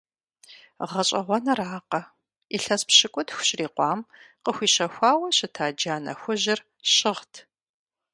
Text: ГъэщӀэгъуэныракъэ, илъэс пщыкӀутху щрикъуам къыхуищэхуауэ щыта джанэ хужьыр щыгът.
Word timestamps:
ГъэщӀэгъуэныракъэ, 0.89 2.01
илъэс 2.55 2.81
пщыкӀутху 2.87 3.43
щрикъуам 3.47 3.99
къыхуищэхуауэ 4.43 5.27
щыта 5.37 5.65
джанэ 5.77 6.13
хужьыр 6.19 6.59
щыгът. 6.93 7.33